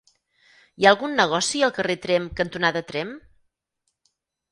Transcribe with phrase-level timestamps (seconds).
[0.77, 3.13] Hi ha algun negoci al carrer Tremp cantonada Tremp?